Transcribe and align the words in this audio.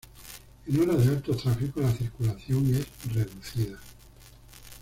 En 0.67 0.81
horas 0.81 0.97
de 1.05 1.11
alto 1.11 1.35
tráfico 1.37 1.79
la 1.79 1.91
circulación 1.93 2.73
es 2.73 2.87
reducida. 3.13 3.77